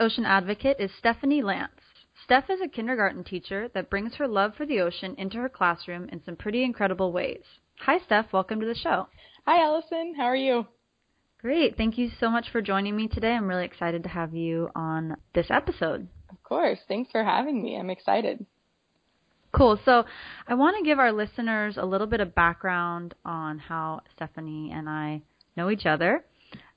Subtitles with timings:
[0.00, 1.72] Ocean advocate is Stephanie Lance.
[2.24, 6.08] Steph is a kindergarten teacher that brings her love for the ocean into her classroom
[6.10, 7.42] in some pretty incredible ways.
[7.80, 8.32] Hi, Steph.
[8.32, 9.08] Welcome to the show.
[9.46, 10.14] Hi, Allison.
[10.16, 10.66] How are you?
[11.40, 11.76] Great.
[11.76, 13.32] Thank you so much for joining me today.
[13.32, 16.08] I'm really excited to have you on this episode.
[16.30, 16.78] Of course.
[16.88, 17.76] Thanks for having me.
[17.76, 18.44] I'm excited.
[19.52, 19.78] Cool.
[19.84, 20.04] So,
[20.46, 24.88] I want to give our listeners a little bit of background on how Stephanie and
[24.88, 25.22] I
[25.56, 26.24] know each other.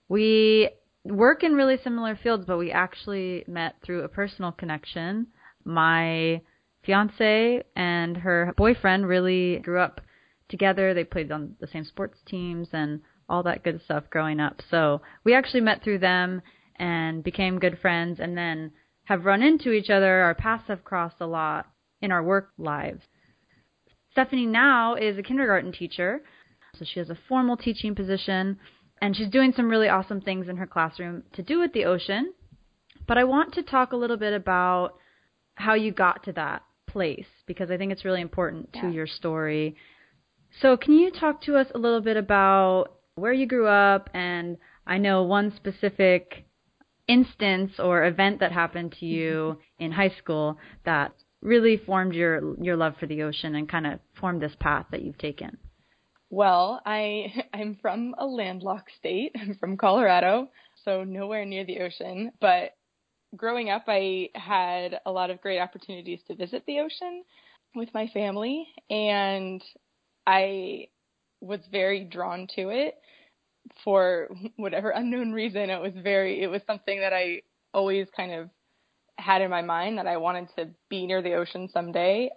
[0.09, 0.69] We
[1.05, 5.27] work in really similar fields, but we actually met through a personal connection.
[5.65, 6.41] My
[6.85, 10.01] fiance and her boyfriend really grew up
[10.49, 10.93] together.
[10.93, 14.61] They played on the same sports teams and all that good stuff growing up.
[14.69, 16.41] So we actually met through them
[16.77, 18.71] and became good friends and then
[19.05, 20.21] have run into each other.
[20.21, 21.67] Our paths have crossed a lot
[22.01, 23.01] in our work lives.
[24.11, 26.21] Stephanie now is a kindergarten teacher.
[26.77, 28.59] So she has a formal teaching position
[29.01, 32.33] and she's doing some really awesome things in her classroom to do with the ocean.
[33.07, 34.93] But I want to talk a little bit about
[35.55, 38.81] how you got to that place because I think it's really important yeah.
[38.81, 39.75] to your story.
[40.61, 44.57] So, can you talk to us a little bit about where you grew up and
[44.85, 46.45] I know one specific
[47.07, 52.77] instance or event that happened to you in high school that really formed your your
[52.77, 55.57] love for the ocean and kind of formed this path that you've taken?
[56.33, 59.33] Well, I I'm from a landlocked state.
[59.39, 60.49] I'm from Colorado,
[60.83, 62.71] so nowhere near the ocean, but
[63.35, 67.23] growing up I had a lot of great opportunities to visit the ocean
[67.75, 69.63] with my family and
[70.27, 70.87] I
[71.41, 72.95] was very drawn to it
[73.83, 75.69] for whatever unknown reason.
[75.69, 77.41] It was very it was something that I
[77.73, 78.49] always kind of
[79.17, 82.31] had in my mind that I wanted to be near the ocean someday.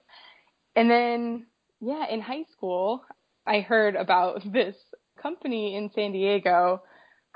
[0.76, 1.47] And then
[1.81, 3.04] yeah, in high school,
[3.46, 4.76] I heard about this
[5.20, 6.82] company in San Diego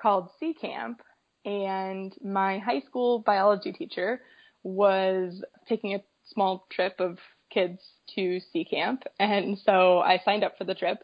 [0.00, 1.02] called Sea Camp,
[1.44, 4.20] and my high school biology teacher
[4.62, 7.18] was taking a small trip of
[7.50, 7.80] kids
[8.14, 10.98] to Sea Camp, and so I signed up for the trip,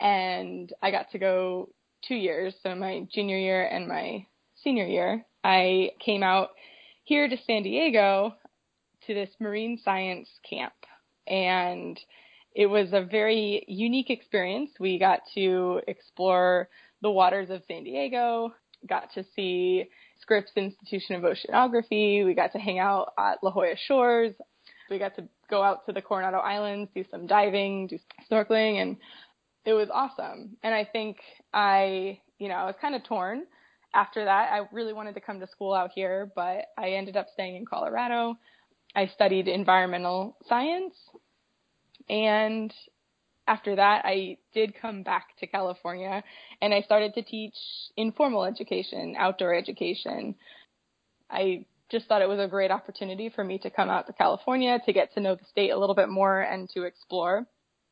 [0.00, 1.70] and I got to go
[2.06, 4.26] two years, so my junior year and my
[4.62, 5.24] senior year.
[5.42, 6.50] I came out
[7.04, 8.34] here to San Diego
[9.06, 10.72] to this marine science camp,
[11.26, 11.98] and
[12.54, 14.70] it was a very unique experience.
[14.78, 16.68] We got to explore
[17.02, 18.52] the waters of San Diego,
[18.86, 19.88] got to see
[20.20, 24.34] Scripps Institution of Oceanography, we got to hang out at La Jolla Shores,
[24.90, 27.98] we got to go out to the Coronado Islands, do some diving, do
[28.30, 28.96] snorkeling, and
[29.64, 30.56] it was awesome.
[30.62, 31.18] And I think
[31.54, 33.44] I, you know, I was kind of torn
[33.94, 34.52] after that.
[34.52, 37.66] I really wanted to come to school out here, but I ended up staying in
[37.66, 38.36] Colorado.
[38.94, 40.94] I studied environmental science
[42.10, 42.74] and
[43.46, 46.22] after that, I did come back to California
[46.60, 47.54] and I started to teach
[47.96, 50.34] informal education, outdoor education.
[51.30, 54.78] I just thought it was a great opportunity for me to come out to California
[54.84, 57.46] to get to know the state a little bit more and to explore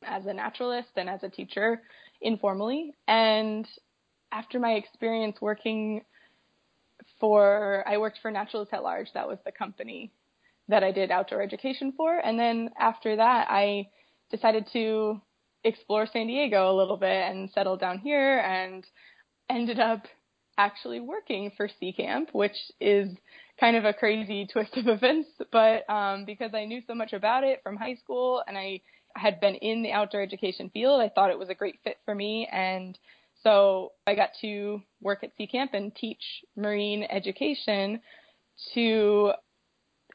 [0.04, 1.80] as a naturalist and as a teacher
[2.20, 2.92] informally.
[3.06, 3.66] And
[4.32, 6.02] after my experience working
[7.20, 10.12] for, I worked for Naturalists at Large, that was the company
[10.68, 12.16] that I did outdoor education for.
[12.16, 13.88] And then after that, I
[14.30, 15.20] decided to
[15.64, 18.84] explore San Diego a little bit and settle down here and
[19.50, 20.02] ended up
[20.56, 23.08] actually working for Sea Camp, which is
[23.60, 27.44] kind of a crazy twist of events, but um, because I knew so much about
[27.44, 28.80] it from high school and I
[29.14, 32.14] had been in the outdoor education field, I thought it was a great fit for
[32.14, 32.48] me.
[32.52, 32.98] And
[33.42, 36.22] so I got to work at Sea Camp and teach
[36.56, 38.00] marine education
[38.74, 39.32] to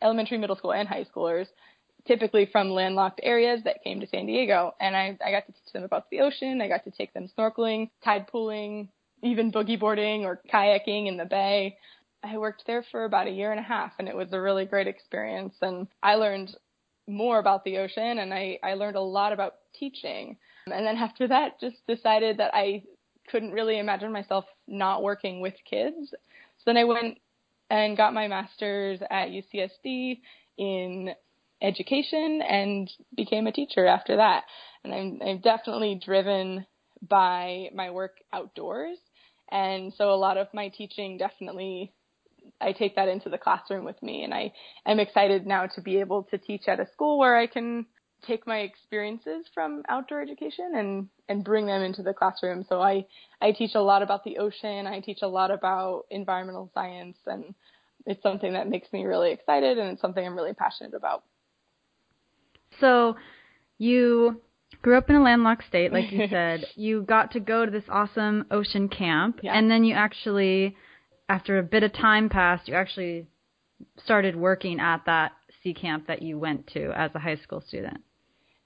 [0.02, 1.48] elementary, middle school, and high schoolers
[2.06, 4.74] typically from landlocked areas that came to San Diego.
[4.80, 6.62] And I, I got to teach them about the ocean.
[6.62, 8.90] I got to take them snorkeling, tide pooling,
[9.22, 11.78] even boogie boarding or kayaking in the bay.
[12.24, 14.66] I worked there for about a year and a half and it was a really
[14.66, 15.56] great experience.
[15.62, 16.56] And I learned
[17.08, 20.38] more about the ocean and I, I learned a lot about teaching.
[20.68, 22.84] And then after that, just decided that I
[23.30, 26.12] couldn't really imagine myself not working with kids.
[26.12, 27.18] So then I went
[27.70, 30.22] and got my master's at UCSD
[30.58, 31.14] in
[31.64, 34.44] education and became a teacher after that.
[34.84, 36.66] And I'm, I'm definitely driven
[37.02, 38.98] by my work outdoors.
[39.52, 41.94] And so a lot of my teaching definitely
[42.60, 44.52] I take that into the classroom with me and I
[44.86, 47.86] am excited now to be able to teach at a school where I can
[48.26, 52.66] take my experiences from outdoor education and and bring them into the classroom.
[52.68, 53.06] So I
[53.42, 57.54] I teach a lot about the ocean, I teach a lot about environmental science and
[58.06, 61.24] it's something that makes me really excited and it's something I'm really passionate about.
[62.80, 63.16] So
[63.78, 64.42] you
[64.82, 66.66] grew up in a landlocked state, like you said.
[66.76, 69.58] you got to go to this awesome ocean camp, yeah.
[69.58, 70.76] and then you actually,
[71.30, 73.26] after a bit of time passed, you actually
[74.04, 75.32] started working at that
[75.62, 78.02] sea camp that you went to as a high school student.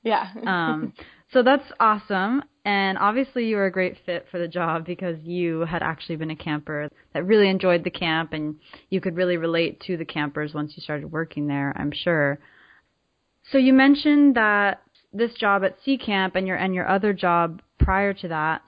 [0.03, 0.27] Yeah.
[0.47, 0.93] um,
[1.31, 2.43] so that's awesome.
[2.65, 6.31] And obviously, you were a great fit for the job because you had actually been
[6.31, 8.55] a camper that really enjoyed the camp, and
[8.89, 12.39] you could really relate to the campers once you started working there, I'm sure.
[13.51, 14.81] So you mentioned that
[15.13, 18.61] this job at Sea Camp and your and your other job prior to that,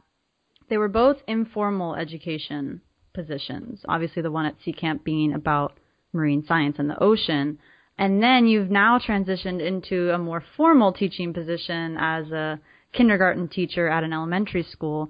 [0.70, 2.82] they were both informal education
[3.14, 3.82] positions.
[3.88, 5.78] Obviously, the one at Sea Camp being about
[6.14, 7.60] marine science and the ocean.
[7.98, 12.60] And then you've now transitioned into a more formal teaching position as a
[12.94, 15.10] kindergarten teacher at an elementary school.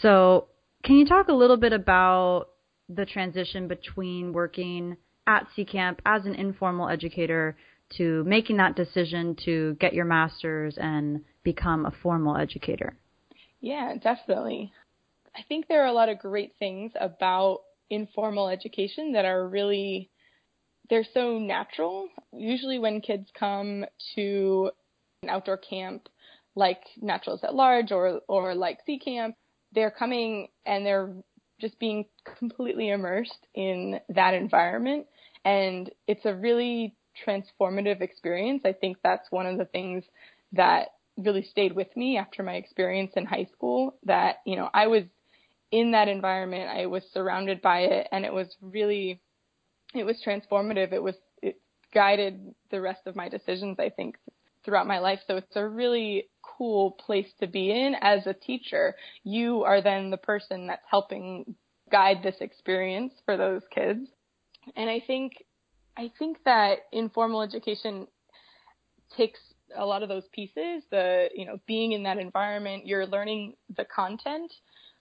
[0.00, 0.46] So,
[0.82, 2.46] can you talk a little bit about
[2.88, 4.96] the transition between working
[5.26, 7.56] at Sea Camp as an informal educator
[7.96, 12.96] to making that decision to get your master's and become a formal educator?
[13.60, 14.72] Yeah, definitely.
[15.36, 20.10] I think there are a lot of great things about informal education that are really
[20.88, 22.08] they're so natural.
[22.32, 23.84] Usually when kids come
[24.16, 24.70] to
[25.22, 26.08] an outdoor camp
[26.56, 29.36] like Naturalists at Large or or like Sea Camp,
[29.72, 31.14] they're coming and they're
[31.60, 32.06] just being
[32.38, 35.06] completely immersed in that environment
[35.44, 36.94] and it's a really
[37.26, 38.62] transformative experience.
[38.64, 40.04] I think that's one of the things
[40.52, 44.86] that really stayed with me after my experience in high school that, you know, I
[44.86, 45.04] was
[45.70, 49.20] in that environment, I was surrounded by it, and it was really,
[49.94, 50.92] it was transformative.
[50.92, 51.60] It was, it
[51.92, 54.16] guided the rest of my decisions, I think,
[54.64, 55.20] throughout my life.
[55.26, 58.94] So it's a really cool place to be in as a teacher.
[59.22, 61.54] You are then the person that's helping
[61.90, 64.08] guide this experience for those kids.
[64.76, 65.32] And I think
[66.00, 68.06] I think that informal education
[69.14, 69.38] takes
[69.76, 73.84] a lot of those pieces, the, you know, being in that environment, you're learning the
[73.84, 74.50] content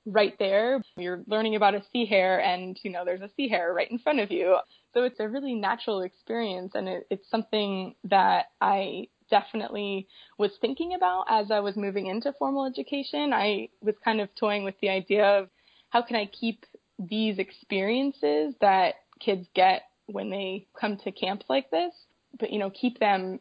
[0.05, 0.81] right there.
[0.97, 3.97] You're learning about a sea hare and, you know, there's a sea hare right in
[3.97, 4.57] front of you.
[4.93, 10.95] So it's a really natural experience and it, it's something that I definitely was thinking
[10.95, 13.31] about as I was moving into formal education.
[13.31, 15.49] I was kind of toying with the idea of
[15.91, 16.65] how can I keep
[16.99, 21.93] these experiences that kids get when they come to camps like this,
[22.39, 23.39] but you know, keep them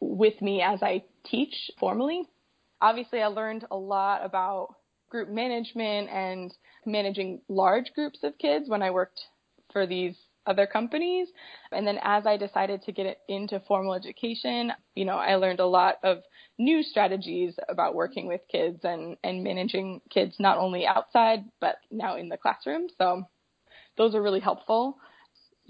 [0.00, 2.24] with me as I teach formally.
[2.80, 4.74] Obviously, I learned a lot about
[5.10, 6.54] group management and
[6.86, 9.20] managing large groups of kids when I worked
[9.72, 10.16] for these
[10.46, 11.28] other companies.
[11.70, 15.66] And then as I decided to get into formal education, you know, I learned a
[15.66, 16.18] lot of
[16.58, 22.16] new strategies about working with kids and, and managing kids not only outside, but now
[22.16, 22.86] in the classroom.
[22.96, 23.24] So
[23.98, 24.96] those are really helpful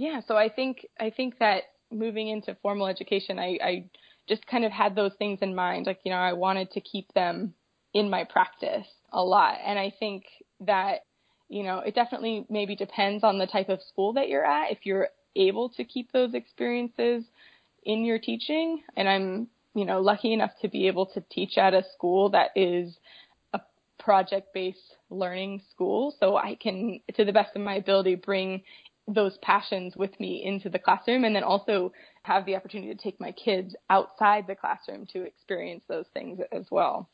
[0.00, 3.84] yeah, so I think I think that moving into formal education, I, I
[4.26, 5.86] just kind of had those things in mind.
[5.86, 7.52] Like, you know, I wanted to keep them
[7.92, 9.58] in my practice a lot.
[9.62, 10.24] And I think
[10.60, 11.00] that,
[11.50, 14.72] you know, it definitely maybe depends on the type of school that you're at.
[14.72, 17.24] If you're able to keep those experiences
[17.82, 21.74] in your teaching, and I'm, you know, lucky enough to be able to teach at
[21.74, 22.96] a school that is
[23.52, 23.60] a
[23.98, 26.16] project based learning school.
[26.18, 28.62] So I can, to the best of my ability, bring
[29.14, 33.20] those passions with me into the classroom and then also have the opportunity to take
[33.20, 37.08] my kids outside the classroom to experience those things as well.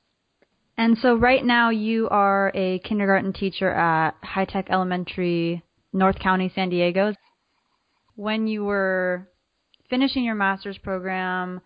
[0.79, 5.63] And so right now you are a kindergarten teacher at High Tech Elementary,
[5.93, 7.15] North County, San Diego.
[8.15, 9.29] When you were
[9.89, 11.61] finishing your master's program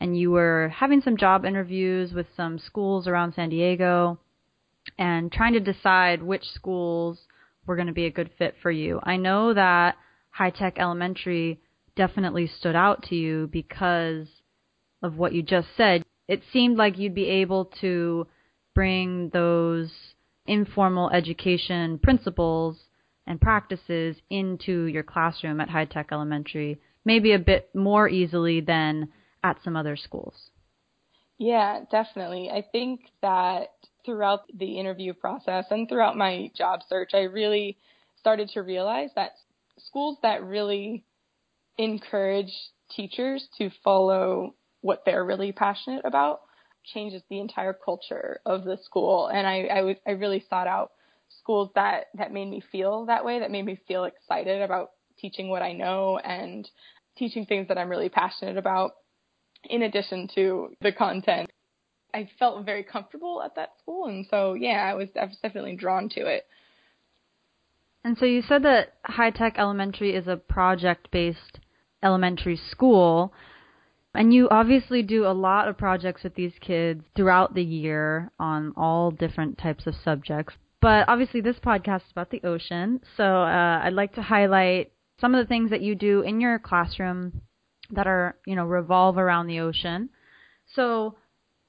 [0.00, 4.18] and you were having some job interviews with some schools around San Diego
[4.98, 7.18] and trying to decide which schools
[7.68, 8.98] were going to be a good fit for you.
[9.04, 9.96] I know that
[10.30, 11.60] High Tech Elementary
[11.94, 14.26] definitely stood out to you because
[15.02, 16.02] of what you just said.
[16.26, 18.26] It seemed like you'd be able to
[18.74, 19.90] bring those
[20.46, 22.76] informal education principles
[23.26, 29.08] and practices into your classroom at High Tech Elementary, maybe a bit more easily than
[29.44, 30.50] at some other schools.
[31.36, 32.50] Yeah, definitely.
[32.50, 33.68] I think that
[34.04, 37.76] throughout the interview process and throughout my job search, I really
[38.18, 39.32] started to realize that
[39.78, 41.04] schools that really
[41.76, 42.52] encourage
[42.94, 46.40] teachers to follow what they're really passionate about
[46.84, 49.26] changes the entire culture of the school.
[49.26, 50.92] And I, I, w- I really sought out
[51.40, 55.48] schools that, that made me feel that way, that made me feel excited about teaching
[55.48, 56.68] what I know and
[57.16, 58.92] teaching things that I'm really passionate about
[59.64, 61.50] in addition to the content.
[62.14, 65.76] I felt very comfortable at that school and so yeah, I was I was definitely
[65.76, 66.46] drawn to it.
[68.04, 71.60] And so you said that High Tech Elementary is a project based
[72.02, 73.32] elementary school.
[74.14, 78.72] And you obviously do a lot of projects with these kids throughout the year on
[78.76, 80.54] all different types of subjects.
[80.80, 83.00] But obviously, this podcast is about the ocean.
[83.16, 86.58] So uh, I'd like to highlight some of the things that you do in your
[86.58, 87.42] classroom
[87.90, 90.10] that are, you know, revolve around the ocean.
[90.74, 91.16] So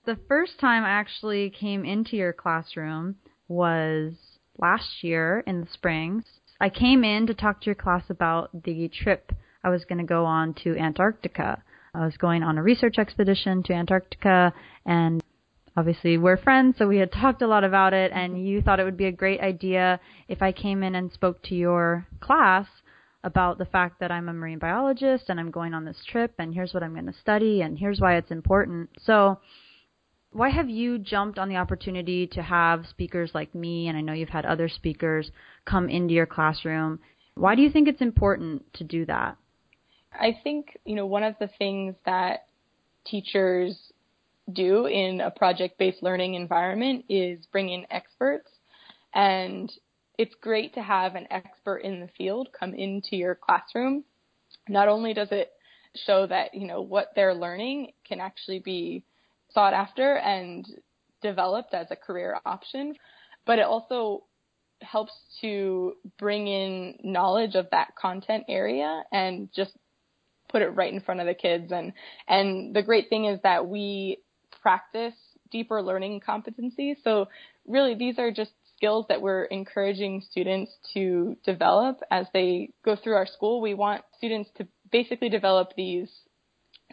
[0.05, 3.15] the first time I actually came into your classroom
[3.47, 4.13] was
[4.57, 6.23] last year in the spring.
[6.61, 9.31] I came in to talk to your class about the trip
[9.63, 11.61] I was going to go on to Antarctica.
[11.93, 14.53] I was going on a research expedition to Antarctica
[14.85, 15.23] and
[15.75, 18.83] obviously we're friends, so we had talked a lot about it and you thought it
[18.83, 22.67] would be a great idea if I came in and spoke to your class
[23.23, 26.53] about the fact that I'm a marine biologist and I'm going on this trip and
[26.53, 28.89] here's what I'm going to study and here's why it's important.
[29.01, 29.39] So
[30.31, 34.13] why have you jumped on the opportunity to have speakers like me and I know
[34.13, 35.31] you've had other speakers
[35.65, 36.99] come into your classroom?
[37.35, 39.37] Why do you think it's important to do that?
[40.13, 42.47] I think, you know, one of the things that
[43.05, 43.77] teachers
[44.51, 48.49] do in a project based learning environment is bring in experts.
[49.13, 49.71] And
[50.17, 54.03] it's great to have an expert in the field come into your classroom.
[54.67, 55.51] Not only does it
[56.05, 59.03] show that, you know, what they're learning can actually be
[59.53, 60.65] sought after and
[61.21, 62.95] developed as a career option,
[63.45, 64.23] but it also
[64.81, 69.71] helps to bring in knowledge of that content area and just
[70.49, 71.71] put it right in front of the kids.
[71.71, 71.93] And
[72.27, 74.19] and the great thing is that we
[74.61, 75.13] practice
[75.51, 76.95] deeper learning competencies.
[77.03, 77.27] So
[77.67, 83.15] really these are just skills that we're encouraging students to develop as they go through
[83.15, 83.61] our school.
[83.61, 86.09] We want students to basically develop these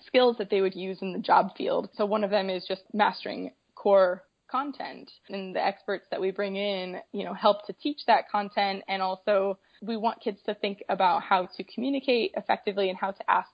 [0.05, 2.83] skills that they would use in the job field so one of them is just
[2.93, 7.99] mastering core content and the experts that we bring in you know help to teach
[8.07, 12.99] that content and also we want kids to think about how to communicate effectively and
[12.99, 13.49] how to ask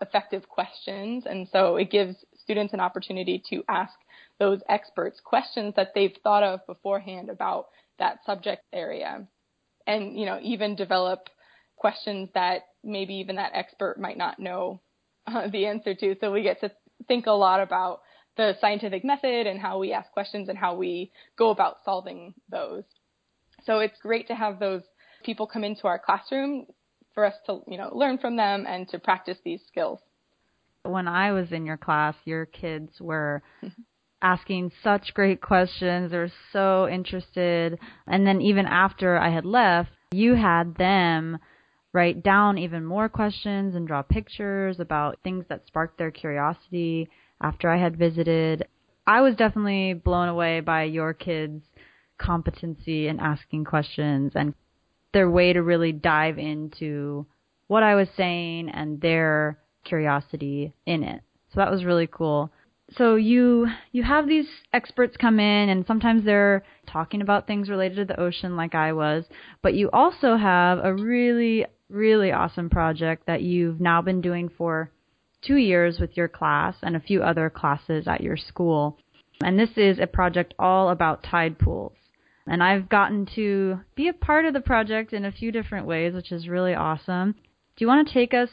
[0.00, 1.24] effective questions.
[1.26, 3.92] And so it gives students an opportunity to ask
[4.38, 7.66] those experts questions that they've thought of beforehand about
[7.98, 9.26] that subject area.
[9.86, 11.28] And, you know, even develop
[11.76, 14.80] questions that maybe even that expert might not know
[15.26, 16.16] uh, the answer to.
[16.20, 16.70] So we get to
[17.08, 18.00] think a lot about
[18.36, 22.84] the scientific method and how we ask questions and how we go about solving those.
[23.64, 24.82] So it's great to have those
[25.24, 26.66] people come into our classroom
[27.14, 29.98] for us to, you know, learn from them and to practice these skills.
[30.84, 33.42] When I was in your class, your kids were
[34.22, 36.10] asking such great questions.
[36.10, 37.78] They were so interested.
[38.06, 41.38] And then even after I had left, you had them
[41.92, 47.08] write down even more questions and draw pictures about things that sparked their curiosity
[47.40, 48.66] after I had visited.
[49.06, 51.64] I was definitely blown away by your kids'
[52.18, 54.54] competency in asking questions and
[55.12, 57.26] their way to really dive into
[57.66, 61.22] what I was saying and their curiosity in it.
[61.52, 62.52] So that was really cool.
[62.96, 67.96] So you you have these experts come in and sometimes they're talking about things related
[67.96, 69.24] to the ocean like I was,
[69.62, 74.90] but you also have a really really awesome project that you've now been doing for
[75.42, 78.98] 2 years with your class and a few other classes at your school.
[79.42, 81.92] And this is a project all about tide pools.
[82.46, 86.14] And I've gotten to be a part of the project in a few different ways,
[86.14, 87.32] which is really awesome.
[87.32, 88.50] Do you want to take us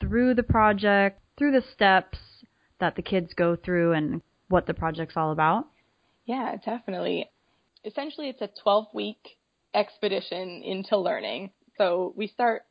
[0.00, 2.18] through the project, through the steps
[2.80, 5.66] that the kids go through and what the project's all about?
[6.26, 7.30] Yeah, definitely.
[7.84, 9.36] Essentially, it's a 12 week
[9.74, 11.50] expedition into learning.
[11.76, 12.62] So we start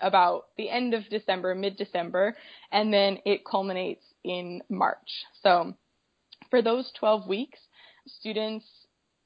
[0.00, 2.36] about the end of December, mid December,
[2.70, 5.24] and then it culminates in March.
[5.42, 5.74] So
[6.50, 7.58] for those 12 weeks,
[8.06, 8.66] students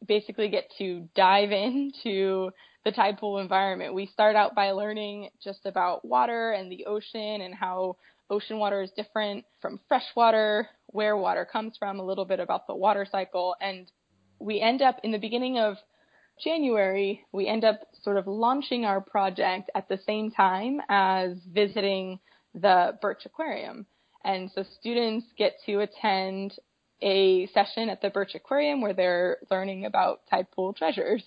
[0.07, 2.51] basically get to dive into
[2.85, 3.95] the tide pool environment.
[3.95, 7.97] We start out by learning just about water and the ocean and how
[8.31, 12.67] ocean water is different from fresh water, where water comes from, a little bit about
[12.67, 13.57] the water cycle.
[13.61, 13.91] And
[14.39, 15.77] we end up in the beginning of
[16.43, 22.21] January, we end up sort of launching our project at the same time as visiting
[22.55, 23.85] the Birch Aquarium.
[24.25, 26.55] And so students get to attend
[27.03, 31.23] a session at the Birch Aquarium where they're learning about tide pool treasures.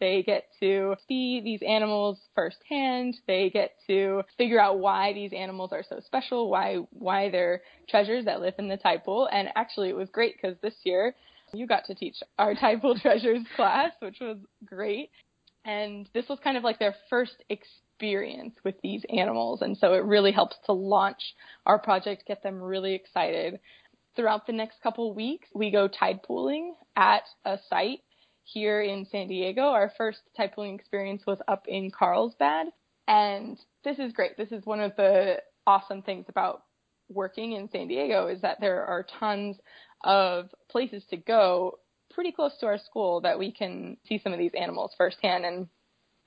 [0.00, 3.18] They get to see these animals firsthand.
[3.26, 7.60] They get to figure out why these animals are so special, why why they're
[7.90, 9.28] treasures that live in the tide pool.
[9.30, 11.14] And actually, it was great because this year
[11.52, 15.10] you got to teach our tide pool treasures class, which was great.
[15.64, 19.62] And this was kind of like their first experience with these animals.
[19.62, 21.34] And so it really helps to launch
[21.66, 23.60] our project, get them really excited.
[24.16, 28.00] Throughout the next couple weeks, we go tide pooling at a site
[28.44, 29.62] here in San Diego.
[29.62, 32.66] Our first tide pooling experience was up in Carlsbad.
[33.06, 34.36] And this is great.
[34.36, 36.64] This is one of the awesome things about
[37.08, 39.56] working in San Diego is that there are tons
[40.04, 41.78] of places to go
[42.12, 45.44] pretty close to our school that we can see some of these animals firsthand.
[45.44, 45.68] And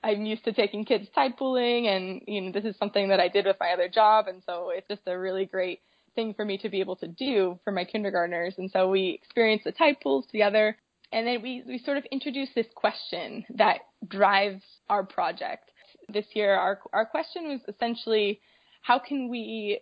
[0.02, 3.28] I'm used to taking kids tide pooling and you know this is something that I
[3.28, 4.28] did with my other job.
[4.28, 5.80] And so it's just a really great
[6.14, 8.54] thing for me to be able to do for my kindergartners.
[8.58, 10.76] And so we experienced the tide pools together.
[11.12, 15.70] And then we we sort of introduce this question that drives our project.
[16.08, 18.40] This year our our question was essentially
[18.82, 19.80] how can we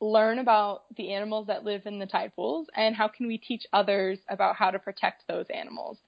[0.00, 3.66] learn about the animals that live in the tide pools and how can we teach
[3.72, 5.98] others about how to protect those animals.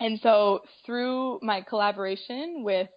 [0.00, 2.88] And so through my collaboration with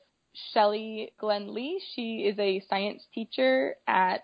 [0.54, 4.24] Shelly Glenn Lee, she is a science teacher at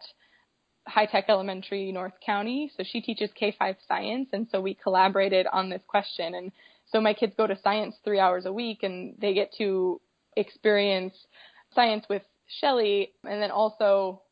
[0.87, 2.71] High Tech Elementary North County.
[2.75, 4.29] So she teaches K5 science.
[4.33, 6.33] And so we collaborated on this question.
[6.33, 6.51] And
[6.87, 10.01] so my kids go to science three hours a week and they get to
[10.35, 11.13] experience
[11.73, 12.23] science with
[12.59, 14.23] Shelly and then also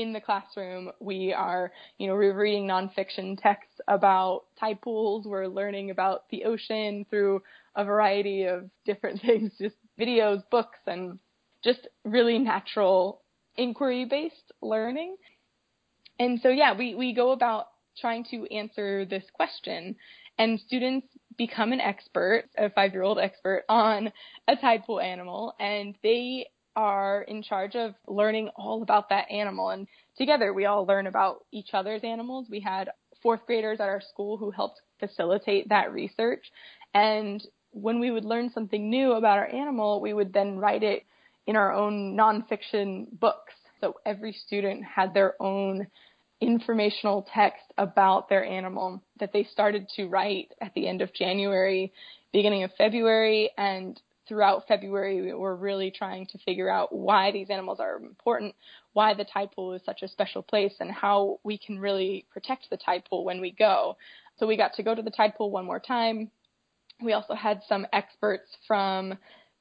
[0.00, 5.26] in the classroom, we are, you know, we're reading nonfiction texts about tide pools.
[5.26, 7.42] We're learning about the ocean through
[7.74, 11.18] a variety of different things, just videos, books, and
[11.64, 13.22] just really natural
[13.56, 15.16] inquiry based learning.
[16.20, 17.66] And so, yeah, we, we go about
[18.00, 19.96] trying to answer this question,
[20.38, 24.12] and students become an expert, a five year old expert, on
[24.46, 26.46] a tide pool animal, and they
[26.76, 29.70] are in charge of learning all about that animal.
[29.70, 32.46] And together we all learn about each other's animals.
[32.50, 32.90] We had
[33.22, 36.44] fourth graders at our school who helped facilitate that research.
[36.94, 41.04] And when we would learn something new about our animal, we would then write it
[41.46, 43.54] in our own nonfiction books.
[43.80, 45.86] So every student had their own
[46.40, 51.92] informational text about their animal that they started to write at the end of January,
[52.32, 57.50] beginning of February, and throughout February, we were really trying to figure out why these
[57.50, 58.54] animals are important,
[58.92, 62.68] why the tide pool is such a special place, and how we can really protect
[62.70, 63.96] the tide pool when we go.
[64.36, 66.30] So we got to go to the tide pool one more time.
[67.02, 69.18] We also had some experts from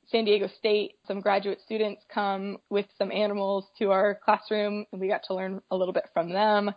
[0.10, 5.08] San Diego State, some graduate students come with some animals to our classroom, and we
[5.08, 6.72] got to learn a little bit from them.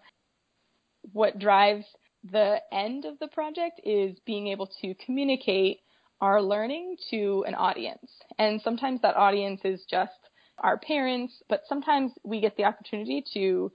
[1.12, 1.86] What drives
[2.30, 5.80] the end of the project is being able to communicate
[6.20, 8.10] our learning to an audience.
[8.38, 10.12] And sometimes that audience is just
[10.58, 13.72] our parents, but sometimes we get the opportunity to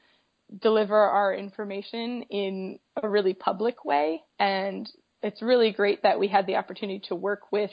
[0.62, 4.21] deliver our information in a really public way.
[4.39, 4.89] And
[5.23, 7.71] it's really great that we had the opportunity to work with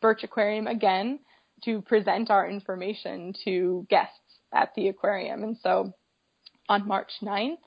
[0.00, 1.18] Birch Aquarium again
[1.64, 4.18] to present our information to guests
[4.52, 5.42] at the aquarium.
[5.42, 5.92] And so
[6.68, 7.58] on March 9th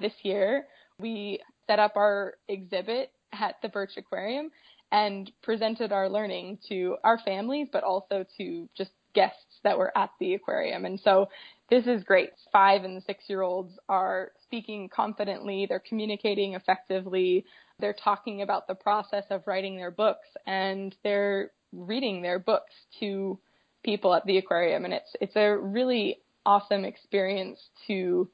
[0.00, 0.66] this year,
[0.98, 4.50] we set up our exhibit at the Birch Aquarium
[4.90, 10.10] and presented our learning to our families, but also to just guests that were at
[10.20, 10.84] the aquarium.
[10.84, 11.28] And so
[11.70, 12.30] this is great.
[12.52, 17.44] Five and six year olds are speaking confidently, they're communicating effectively,
[17.78, 23.38] they're talking about the process of writing their books, and they're reading their books to
[23.84, 24.84] people at the aquarium.
[24.84, 28.28] And it's it's a really awesome experience to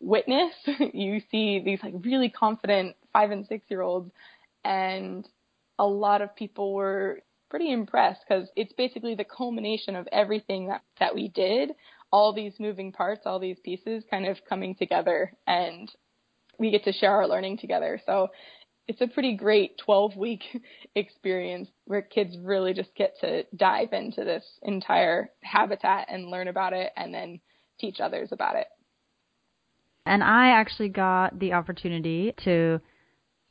[0.00, 0.52] witness.
[0.94, 4.10] you see these like really confident five and six year olds
[4.64, 5.28] and
[5.80, 10.82] a lot of people were pretty impressed because it's basically the culmination of everything that,
[11.00, 11.70] that we did,
[12.12, 15.90] all these moving parts, all these pieces kind of coming together, and
[16.58, 17.98] we get to share our learning together.
[18.04, 18.28] So
[18.88, 20.42] it's a pretty great 12 week
[20.94, 26.74] experience where kids really just get to dive into this entire habitat and learn about
[26.74, 27.40] it and then
[27.78, 28.66] teach others about it.
[30.04, 32.80] And I actually got the opportunity to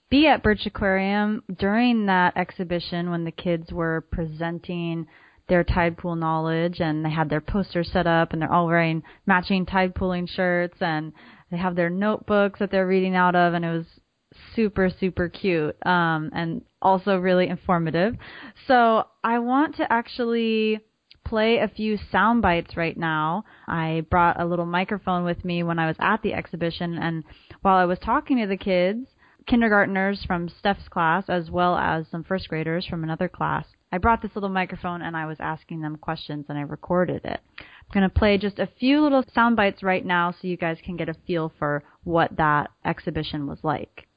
[0.10, 5.08] be at Birch Aquarium during that exhibition when the kids were presenting
[5.48, 9.04] their tide pool knowledge and they had their posters set up and they're all wearing
[9.26, 11.12] matching tide pooling shirts and
[11.52, 13.86] they have their notebooks that they're reading out of and it was
[14.56, 18.15] super super cute um and also really informative.
[18.67, 20.80] So I want to actually
[21.26, 23.43] play a few sound bites right now.
[23.67, 27.24] I brought a little microphone with me when I was at the exhibition and
[27.62, 29.08] while I was talking to the kids
[29.50, 33.66] kindergartners from Steph's class as well as some first graders from another class.
[33.92, 37.40] I brought this little microphone and I was asking them questions and I recorded it.
[37.58, 40.78] I'm going to play just a few little sound bites right now so you guys
[40.86, 44.08] can get a feel for what that exhibition was like.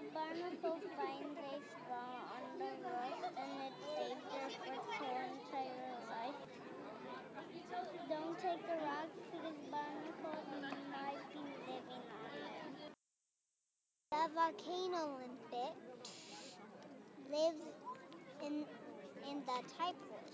[0.00, 5.92] A garment of vine grapes on the rock and it stays there for torn entire
[6.08, 6.40] life.
[8.08, 10.48] Don't take the rock because barnacles
[10.88, 12.96] might be living on it.
[14.10, 15.76] The volcano limpet
[17.30, 17.60] lives
[18.42, 18.64] in
[19.28, 20.32] in the typhoid.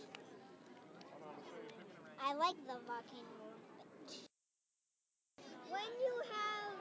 [2.23, 4.31] I like the volcano limpet.
[5.69, 6.79] When you have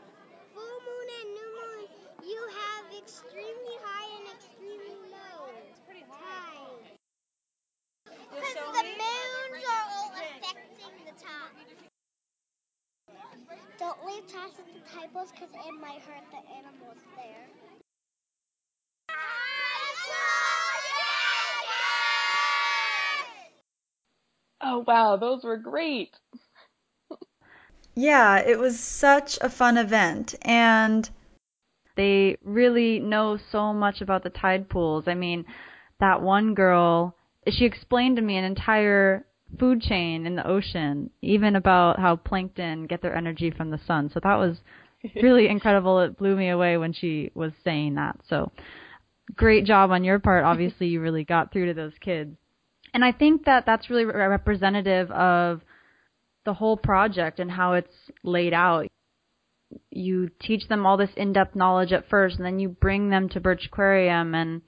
[0.54, 1.55] full moon and new
[2.26, 5.46] you have extremely high and extremely low
[6.10, 6.98] tides.
[8.06, 11.70] Because the moons are all affecting the tide.
[13.78, 17.48] Don't leave trash at the tide pools because it might hurt the animals there.
[24.62, 26.18] Oh wow, those were great.
[27.94, 31.08] Yeah, it was such a fun event and
[31.96, 35.06] they really know so much about the tide pools.
[35.08, 35.46] I mean,
[36.00, 37.16] that one girl,
[37.48, 39.26] she explained to me an entire
[39.60, 44.10] food chain in the ocean, even about how plankton get their energy from the sun.
[44.14, 44.58] So that was
[45.16, 46.00] really incredible.
[46.00, 48.20] It blew me away when she was saying that.
[48.28, 48.52] So
[49.36, 50.44] great job on your part.
[50.44, 52.36] Obviously, you really got through to those kids.
[52.94, 55.62] And I think that that's really re- representative of
[56.46, 58.88] the whole project and how it's laid out.
[59.90, 63.40] You teach them all this in-depth knowledge at first, and then you bring them to
[63.40, 64.62] Birch Aquarium and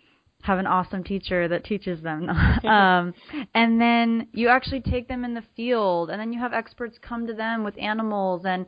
[0.43, 2.29] have an awesome teacher that teaches them.
[2.65, 3.13] um,
[3.53, 7.27] and then you actually take them in the field, and then you have experts come
[7.27, 8.65] to them with animals, and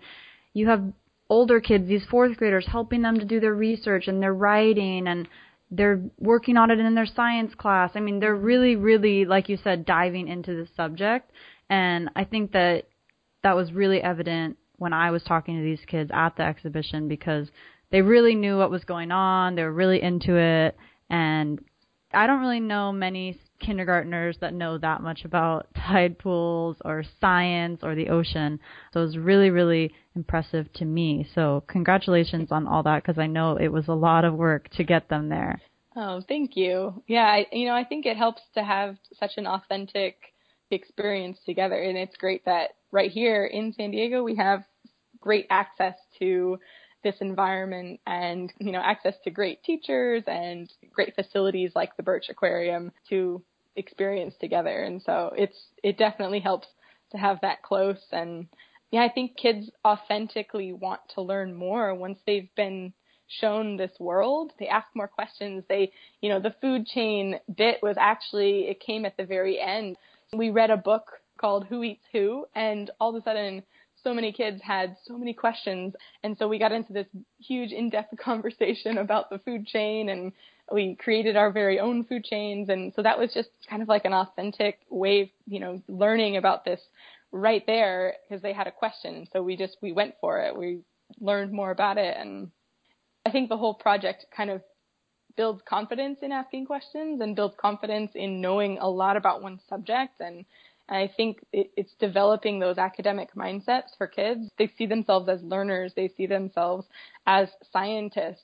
[0.53, 0.83] you have
[1.29, 5.27] older kids, these fourth graders, helping them to do their research and their writing, and
[5.71, 7.91] they're working on it in their science class.
[7.93, 11.31] I mean, they're really, really, like you said, diving into the subject.
[11.69, 12.87] And I think that
[13.43, 17.49] that was really evident when I was talking to these kids at the exhibition because
[17.91, 19.55] they really knew what was going on.
[19.55, 20.77] They were really into it.
[21.09, 21.59] And
[22.13, 27.81] I don't really know many kindergartners that know that much about tide pools or science
[27.83, 28.59] or the ocean.
[28.93, 31.27] So it was really, really impressive to me.
[31.35, 34.83] So congratulations on all that because I know it was a lot of work to
[34.83, 35.61] get them there.
[35.95, 37.03] Oh, thank you.
[37.07, 40.15] Yeah, I, you know, I think it helps to have such an authentic
[40.71, 44.63] experience together, and it's great that right here in San Diego we have
[45.19, 46.59] great access to
[47.03, 52.25] this environment and you know access to great teachers and great facilities like the Birch
[52.29, 53.41] Aquarium to
[53.75, 54.83] experience together.
[54.83, 56.67] And so it's it definitely helps
[57.11, 58.47] to have that close and
[58.91, 62.91] yeah, I think kids authentically want to learn more once they've been
[63.27, 64.51] shown this world.
[64.59, 65.63] They ask more questions.
[65.69, 69.97] They, you know, the food chain bit was actually, it came at the very end.
[70.33, 71.03] We read a book
[71.39, 73.63] called Who Eats Who, and all of a sudden,
[74.03, 75.93] so many kids had so many questions.
[76.23, 77.07] And so we got into this
[77.39, 80.31] huge in depth conversation about the food chain and
[80.71, 82.69] we created our very own food chains.
[82.69, 86.37] And so that was just kind of like an authentic way of, you know, learning
[86.37, 86.79] about this
[87.31, 89.27] right there because they had a question.
[89.33, 90.55] So we just, we went for it.
[90.55, 90.81] We
[91.19, 92.15] learned more about it.
[92.17, 92.51] And
[93.25, 94.61] I think the whole project kind of
[95.35, 100.19] builds confidence in asking questions and builds confidence in knowing a lot about one subject
[100.19, 100.45] and
[100.89, 104.49] I think it, it's developing those academic mindsets for kids.
[104.57, 105.93] They see themselves as learners.
[105.95, 106.87] They see themselves
[107.25, 108.43] as scientists.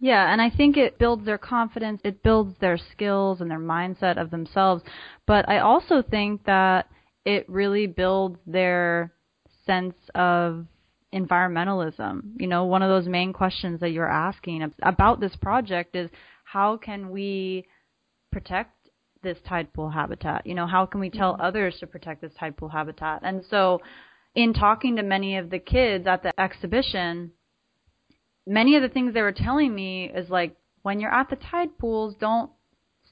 [0.00, 4.20] Yeah, and I think it builds their confidence, it builds their skills and their mindset
[4.20, 4.82] of themselves.
[5.26, 6.88] But I also think that
[7.24, 9.12] it really builds their
[9.64, 10.66] sense of
[11.14, 12.32] environmentalism.
[12.40, 16.10] You know, one of those main questions that you're asking about this project is
[16.44, 17.66] how can we
[18.32, 18.81] protect
[19.22, 20.46] this tide pool habitat?
[20.46, 21.42] You know, how can we tell mm-hmm.
[21.42, 23.20] others to protect this tide pool habitat?
[23.22, 23.80] And so,
[24.34, 27.32] in talking to many of the kids at the exhibition,
[28.46, 31.78] many of the things they were telling me is like, when you're at the tide
[31.78, 32.50] pools, don't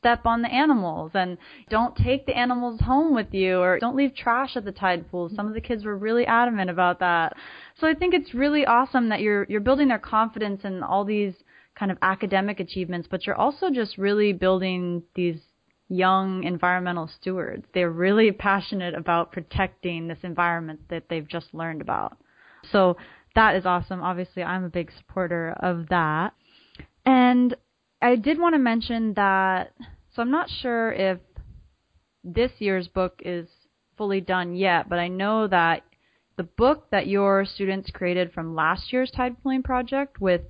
[0.00, 1.36] step on the animals and
[1.68, 5.32] don't take the animals home with you or don't leave trash at the tide pools.
[5.36, 7.34] Some of the kids were really adamant about that.
[7.78, 11.34] So I think it's really awesome that you're you're building their confidence in all these
[11.78, 15.38] kind of academic achievements, but you're also just really building these
[15.90, 17.66] young environmental stewards.
[17.74, 22.16] They're really passionate about protecting this environment that they've just learned about.
[22.70, 22.96] So
[23.34, 24.00] that is awesome.
[24.00, 26.32] Obviously, I'm a big supporter of that.
[27.04, 27.54] And
[28.00, 29.72] I did want to mention that,
[30.14, 31.18] so I'm not sure if
[32.22, 33.48] this year's book is
[33.96, 35.82] fully done yet, but I know that
[36.36, 40.42] the book that your students created from last year's tide pooling project with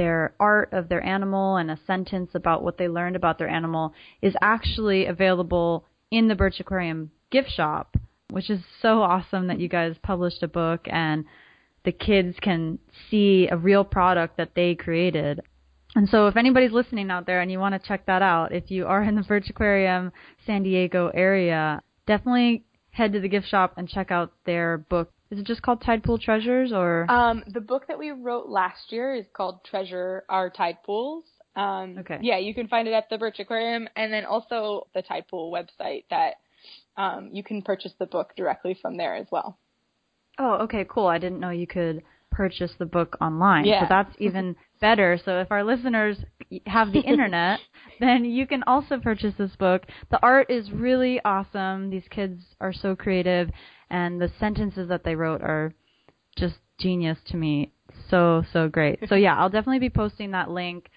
[0.00, 3.92] their art of their animal and a sentence about what they learned about their animal
[4.22, 7.98] is actually available in the Birch Aquarium gift shop,
[8.30, 11.26] which is so awesome that you guys published a book and
[11.84, 12.78] the kids can
[13.10, 15.42] see a real product that they created.
[15.94, 18.70] And so if anybody's listening out there and you want to check that out, if
[18.70, 20.12] you are in the Birch Aquarium
[20.46, 25.12] San Diego area, definitely head to the gift shop and check out their book.
[25.30, 27.10] Is it just called Tide Pool Treasures or?
[27.10, 31.24] Um, the book that we wrote last year is called Treasure Our Tide Pools.
[31.56, 32.18] Um, Okay.
[32.20, 35.52] Yeah, you can find it at the Birch Aquarium and then also the Tide Pool
[35.52, 36.34] website that
[36.96, 39.58] um, you can purchase the book directly from there as well.
[40.38, 41.06] Oh, okay, cool.
[41.06, 43.66] I didn't know you could purchase the book online.
[43.66, 43.82] Yeah.
[43.82, 45.18] So that's even better.
[45.24, 46.16] So if our listeners
[46.66, 47.60] have the internet,
[48.00, 49.82] then you can also purchase this book.
[50.10, 51.90] The art is really awesome.
[51.90, 53.50] These kids are so creative
[53.90, 55.74] and the sentences that they wrote are
[56.36, 57.72] just genius to me.
[58.08, 59.00] So, so great.
[59.08, 60.90] So yeah, I'll definitely be posting that link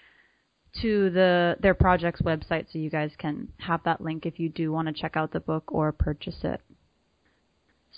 [0.82, 4.72] to the their project's website so you guys can have that link if you do
[4.72, 6.60] want to check out the book or purchase it.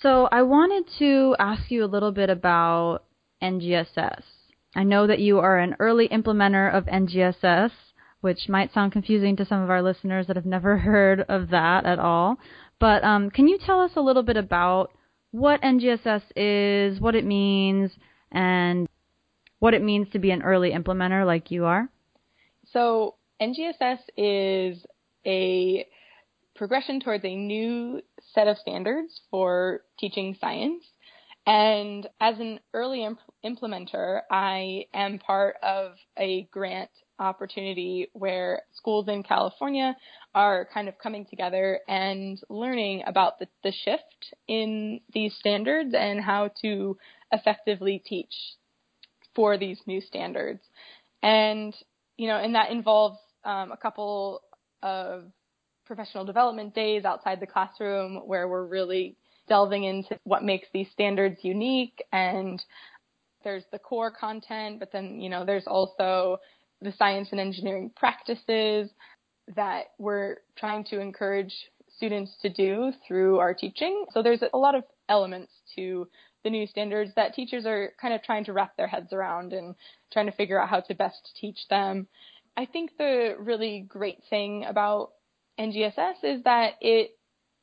[0.03, 3.05] So I wanted to ask you a little bit about
[3.43, 4.23] NGSS.
[4.75, 7.71] I know that you are an early implementer of NGSS,
[8.21, 11.87] which might sound confusing to some of our listeners that have never heard of that
[11.87, 12.37] at all.
[12.79, 14.93] But um, can you tell us a little bit about
[15.31, 17.91] what NGSS is, what it means,
[18.31, 18.89] and
[19.59, 21.89] what it means to be an early implementer like you are?
[22.73, 24.85] So NGSS is
[25.27, 25.87] a
[26.55, 28.01] progression towards a new
[28.35, 30.85] set of standards for teaching science.
[31.47, 39.09] And as an early imp- implementer, I am part of a grant opportunity where schools
[39.09, 39.97] in California
[40.37, 46.21] are kind of coming together and learning about the, the shift in these standards and
[46.21, 46.99] how to
[47.33, 48.35] effectively teach
[49.35, 50.61] for these new standards.
[51.23, 51.75] And,
[52.19, 54.43] you know, and that involves um, a couple
[54.83, 55.25] of
[55.87, 59.17] professional development days outside the classroom where we're really
[59.49, 62.63] delving into what makes these standards unique and
[63.43, 66.39] there's the core content, but then, you know, there's also
[66.83, 68.91] the science and engineering practices
[69.55, 71.55] that we're trying to encourage
[71.97, 74.07] students to do through our teaching.
[74.13, 76.09] So there's a lot of elements to
[76.45, 79.75] the new standards that teachers are kind of trying to wrap their heads around and
[80.13, 82.07] trying to figure out how to best teach them.
[82.57, 85.11] I think the really great thing about
[85.59, 87.19] NGSS is that it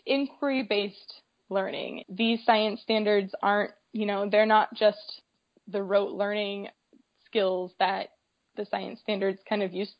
[0.06, 2.04] inquiry based learning.
[2.10, 5.22] These science standards aren't, you know, they're not just
[5.68, 6.68] the rote learning
[7.26, 8.10] skills that
[8.56, 9.94] the science standards kind of used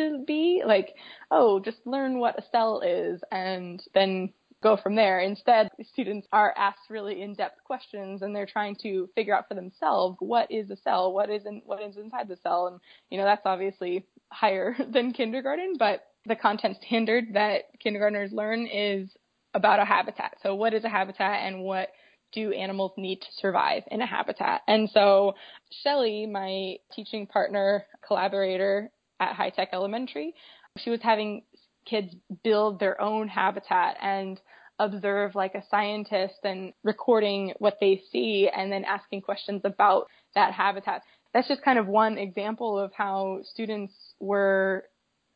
[0.00, 0.94] to be like,
[1.30, 4.32] oh, just learn what a cell is and then
[4.62, 5.20] go from there.
[5.20, 10.16] Instead, students are asked really in-depth questions and they're trying to figure out for themselves
[10.20, 13.24] what is a cell, what is in, what is inside the cell, and you know
[13.24, 19.08] that's obviously higher than kindergarten, but the content standard that kindergartners learn is
[19.54, 20.36] about a habitat.
[20.42, 21.88] So what is a habitat and what
[22.32, 24.60] do animals need to survive in a habitat?
[24.68, 25.34] And so
[25.82, 30.34] Shelly, my teaching partner, collaborator at High Tech Elementary,
[30.78, 31.42] she was having
[31.84, 34.40] kids build their own habitat and
[34.78, 40.52] observe like a scientist and recording what they see and then asking questions about that
[40.52, 41.02] habitat.
[41.34, 44.84] That's just kind of one example of how students were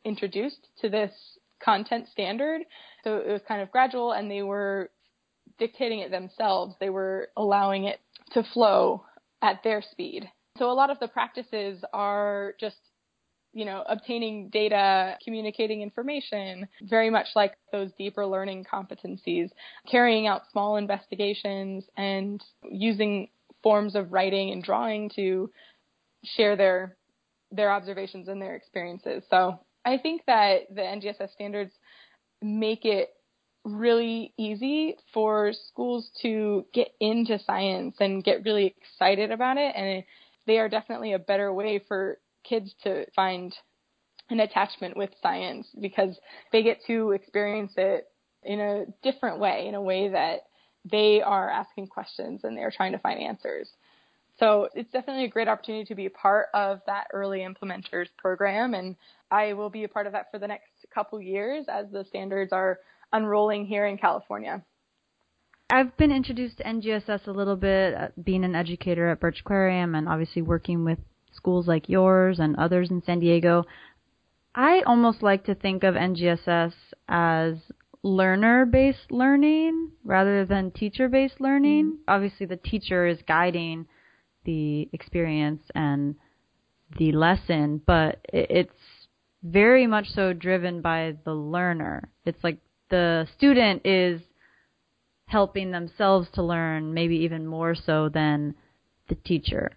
[0.03, 1.11] introduced to this
[1.63, 2.61] content standard.
[3.03, 4.89] So it was kind of gradual and they were
[5.57, 6.75] dictating it themselves.
[6.79, 7.99] They were allowing it
[8.33, 9.05] to flow
[9.41, 10.29] at their speed.
[10.57, 12.77] So a lot of the practices are just
[13.55, 19.49] you know, obtaining data, communicating information, very much like those deeper learning competencies,
[19.89, 23.29] carrying out small investigations and using
[23.63, 25.49] forms of writing and drawing to
[26.23, 26.97] share their
[27.49, 29.23] their observations and their experiences.
[29.29, 31.71] So I think that the NGSS standards
[32.41, 33.11] make it
[33.63, 40.03] really easy for schools to get into science and get really excited about it and
[40.45, 43.53] they are definitely a better way for kids to find
[44.29, 46.17] an attachment with science because
[46.51, 48.07] they get to experience it
[48.43, 50.41] in a different way, in a way that
[50.89, 53.69] they are asking questions and they're trying to find answers.
[54.37, 58.73] So it's definitely a great opportunity to be a part of that early implementers program
[58.73, 58.95] and
[59.31, 62.51] I will be a part of that for the next couple years as the standards
[62.51, 62.79] are
[63.13, 64.63] unrolling here in California.
[65.69, 69.95] I've been introduced to NGSS a little bit, uh, being an educator at Birch Aquarium
[69.95, 70.99] and obviously working with
[71.35, 73.65] schools like yours and others in San Diego.
[74.53, 76.73] I almost like to think of NGSS
[77.09, 77.55] as
[78.03, 81.85] learner based learning rather than teacher based learning.
[81.85, 82.01] Mm-hmm.
[82.07, 83.87] Obviously, the teacher is guiding
[84.45, 86.15] the experience and
[86.97, 88.71] the lesson, but it's
[89.43, 92.09] very much so driven by the learner.
[92.25, 94.21] It's like the student is
[95.27, 98.55] helping themselves to learn, maybe even more so than
[99.09, 99.71] the teacher.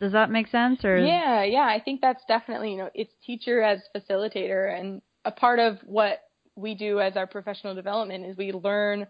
[0.00, 0.84] Does that make sense?
[0.84, 5.32] Or yeah, yeah, I think that's definitely you know it's teacher as facilitator, and a
[5.32, 6.20] part of what
[6.54, 9.06] we do as our professional development is we learn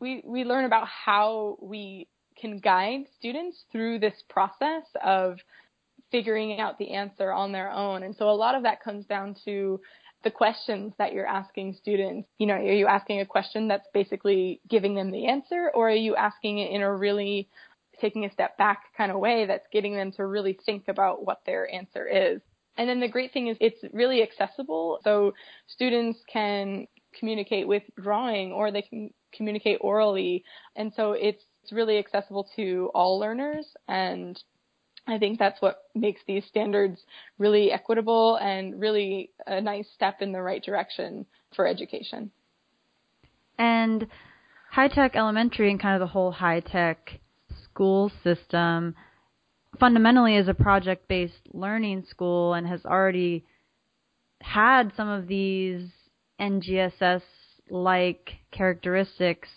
[0.00, 5.38] we we learn about how we can guide students through this process of
[6.10, 8.02] figuring out the answer on their own.
[8.02, 9.80] And so a lot of that comes down to
[10.22, 12.28] the questions that you're asking students.
[12.38, 15.94] You know, are you asking a question that's basically giving them the answer or are
[15.94, 17.48] you asking it in a really
[18.00, 21.42] taking a step back kind of way that's getting them to really think about what
[21.46, 22.40] their answer is?
[22.76, 25.00] And then the great thing is it's really accessible.
[25.04, 25.34] So
[25.66, 26.86] students can
[27.18, 30.44] communicate with drawing or they can communicate orally.
[30.76, 34.40] And so it's really accessible to all learners and
[35.06, 37.02] I think that's what makes these standards
[37.38, 42.30] really equitable and really a nice step in the right direction for education.
[43.58, 44.06] And
[44.70, 47.18] high tech elementary and kind of the whole high tech
[47.80, 48.94] school system
[49.78, 53.42] fundamentally is a project based learning school and has already
[54.42, 55.88] had some of these
[56.38, 57.22] NGSS
[57.70, 59.48] like characteristics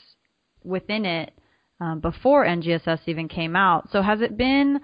[0.63, 1.33] within it
[1.81, 3.89] um, before NGSS even came out.
[3.91, 4.79] So has it been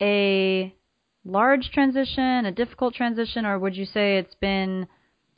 [0.00, 0.72] a
[1.24, 4.86] large transition, a difficult transition, or would you say it's been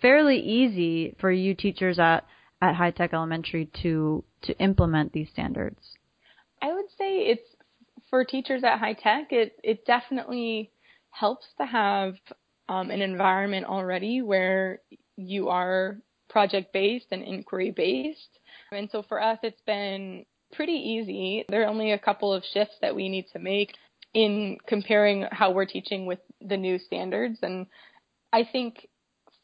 [0.02, 2.26] fairly easy for you teachers at
[2.60, 5.95] at High Tech Elementary to to implement these standards?
[6.62, 7.48] I would say it's
[8.10, 9.32] for teachers at High Tech.
[9.32, 10.70] It it definitely
[11.10, 12.14] helps to have
[12.68, 14.80] um, an environment already where
[15.16, 15.96] you are
[16.28, 18.38] project based and inquiry based.
[18.72, 21.44] And so for us, it's been pretty easy.
[21.48, 23.74] There are only a couple of shifts that we need to make
[24.14, 27.38] in comparing how we're teaching with the new standards.
[27.42, 27.66] And
[28.32, 28.88] I think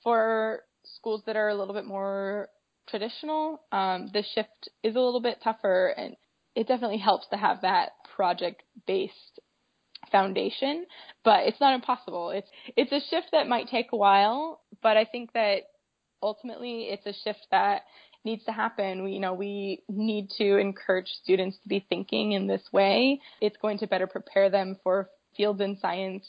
[0.03, 2.49] for schools that are a little bit more
[2.89, 6.17] traditional, um, the shift is a little bit tougher and
[6.55, 9.41] it definitely helps to have that project based
[10.11, 10.87] foundation,
[11.25, 12.31] but it's not impossible.
[12.31, 15.63] It's it's a shift that might take a while, but I think that
[16.23, 17.83] ultimately it's a shift that
[18.25, 19.03] needs to happen.
[19.03, 23.21] We, you know, we need to encourage students to be thinking in this way.
[23.41, 26.25] It's going to better prepare them for fields in science,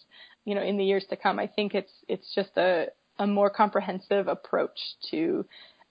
[0.46, 1.40] you know, in the years to come.
[1.40, 2.88] I think it's it's just a
[3.20, 4.80] a more comprehensive approach
[5.12, 5.46] to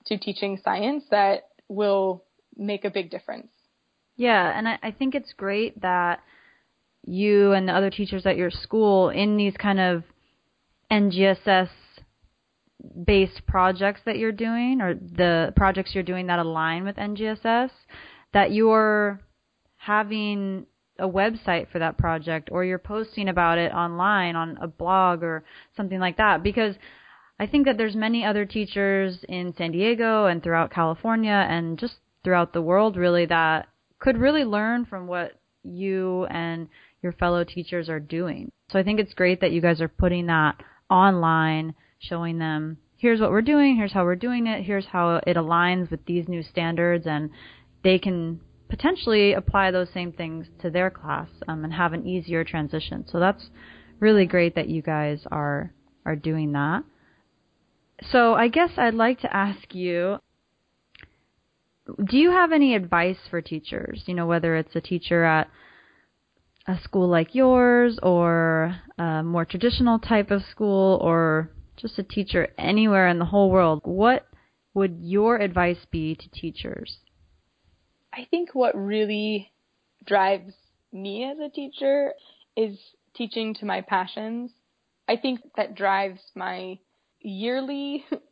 [0.06, 2.24] to teaching science that will
[2.56, 3.48] make a big difference.
[4.16, 6.20] Yeah, and I, I think it's great that
[7.04, 10.04] you and the other teachers at your school in these kind of
[10.90, 11.70] NGSS
[13.04, 17.70] based projects that you're doing or the projects you're doing that align with NGSS
[18.32, 19.20] that you're
[19.76, 20.66] having
[20.98, 25.44] a website for that project or you're posting about it online on a blog or
[25.76, 26.42] something like that.
[26.42, 26.74] Because
[27.38, 31.94] I think that there's many other teachers in San Diego and throughout California and just
[32.22, 33.68] throughout the world really that
[34.02, 36.68] could really learn from what you and
[37.02, 38.50] your fellow teachers are doing.
[38.70, 40.56] So I think it's great that you guys are putting that
[40.90, 45.36] online showing them here's what we're doing, here's how we're doing it, here's how it
[45.36, 47.30] aligns with these new standards, and
[47.84, 52.42] they can potentially apply those same things to their class um, and have an easier
[52.42, 53.04] transition.
[53.08, 53.50] So that's
[54.00, 55.72] really great that you guys are
[56.04, 56.82] are doing that.
[58.10, 60.18] So I guess I'd like to ask you
[61.86, 64.02] do you have any advice for teachers?
[64.06, 65.48] You know, whether it's a teacher at
[66.66, 72.48] a school like yours or a more traditional type of school or just a teacher
[72.56, 74.26] anywhere in the whole world, what
[74.74, 76.98] would your advice be to teachers?
[78.12, 79.52] I think what really
[80.04, 80.54] drives
[80.92, 82.12] me as a teacher
[82.56, 82.78] is
[83.14, 84.50] teaching to my passions.
[85.08, 86.78] I think that drives my
[87.20, 88.04] yearly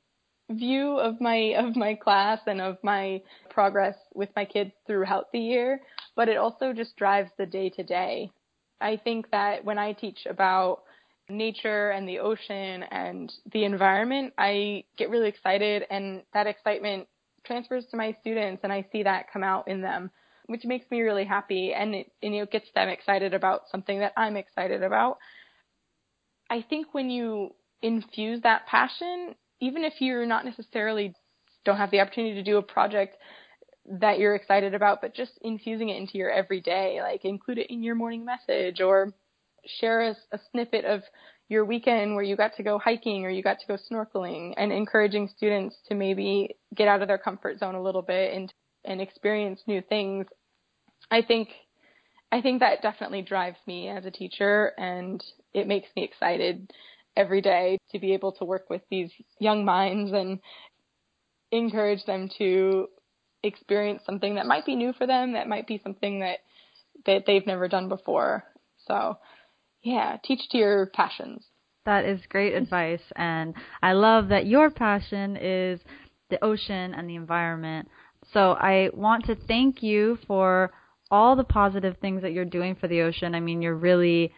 [0.51, 5.39] view of my of my class and of my progress with my kids throughout the
[5.39, 5.81] year,
[6.17, 8.31] but it also just drives the day to day.
[8.81, 10.83] I think that when I teach about
[11.29, 17.07] nature and the ocean and the environment, I get really excited and that excitement
[17.45, 20.11] transfers to my students and I see that come out in them,
[20.47, 24.13] which makes me really happy and it, and, know, gets them excited about something that
[24.17, 25.19] I'm excited about.
[26.51, 31.15] I think when you infuse that passion, even if you're not necessarily
[31.65, 33.17] don't have the opportunity to do a project
[33.87, 37.83] that you're excited about, but just infusing it into your everyday, like include it in
[37.83, 39.13] your morning message or
[39.67, 41.03] share a, a snippet of
[41.49, 44.73] your weekend where you got to go hiking or you got to go snorkeling and
[44.73, 48.53] encouraging students to maybe get out of their comfort zone a little bit and
[48.85, 50.27] and experience new things.
[51.11, 51.49] I think
[52.33, 56.71] I think that definitely drives me as a teacher and it makes me excited
[57.21, 60.41] every day to be able to work with these young minds and
[61.53, 62.89] encourage them to
[63.43, 66.39] experience something that might be new for them, that might be something that
[67.07, 68.45] that they've never done before.
[68.87, 69.19] So
[69.83, 71.45] yeah, teach to your passions.
[71.87, 73.03] That is great advice.
[73.17, 75.81] And I love that your passion is
[76.29, 77.89] the ocean and the environment.
[78.33, 80.71] So I want to thank you for
[81.11, 83.35] all the positive things that you're doing for the ocean.
[83.35, 84.33] I mean, you're really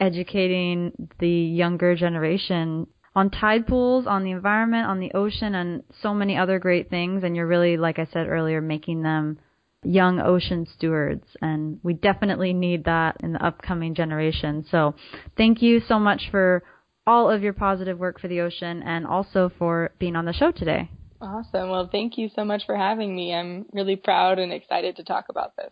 [0.00, 6.14] educating the younger generation on tide pools, on the environment, on the ocean, and so
[6.14, 7.22] many other great things.
[7.24, 9.38] And you're really, like I said earlier, making them
[9.82, 11.24] young ocean stewards.
[11.40, 14.64] And we definitely need that in the upcoming generation.
[14.70, 14.94] So
[15.36, 16.62] thank you so much for
[17.06, 20.52] all of your positive work for the ocean and also for being on the show
[20.52, 20.90] today.
[21.20, 21.68] Awesome.
[21.68, 23.34] Well, thank you so much for having me.
[23.34, 25.70] I'm really proud and excited to talk about this.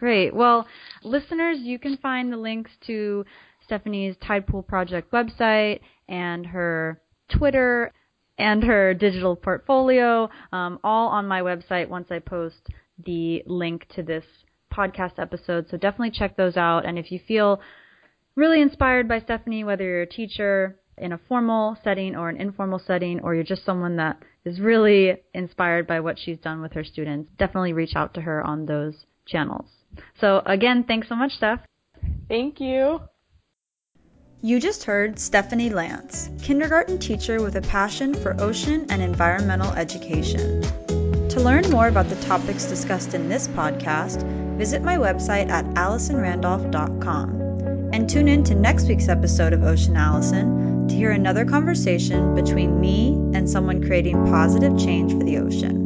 [0.00, 0.34] Great.
[0.34, 0.66] Well,
[1.04, 3.22] listeners, you can find the links to
[3.62, 7.92] Stephanie's Tide Pool Project website and her Twitter
[8.38, 12.70] and her digital portfolio um, all on my website once I post
[13.04, 14.24] the link to this
[14.72, 15.66] podcast episode.
[15.70, 16.86] So definitely check those out.
[16.86, 17.60] And if you feel
[18.36, 22.78] really inspired by Stephanie, whether you're a teacher in a formal setting or an informal
[22.78, 26.84] setting, or you're just someone that is really inspired by what she's done with her
[26.84, 29.66] students, definitely reach out to her on those channels.
[30.20, 31.60] So again, thanks so much, Steph.
[32.28, 33.00] Thank you.
[34.42, 40.62] You just heard Stephanie Lance, kindergarten teacher with a passion for ocean and environmental education.
[41.28, 44.22] To learn more about the topics discussed in this podcast,
[44.56, 47.90] visit my website at AllisonRandolph.com.
[47.92, 52.80] And tune in to next week's episode of Ocean Allison to hear another conversation between
[52.80, 55.79] me and someone creating positive change for the ocean.